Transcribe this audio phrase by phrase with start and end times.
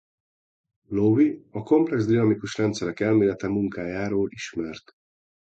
[0.95, 4.95] Lowie a Komplex Dinamikus Rendszerek Elmélete munkájáról ismert.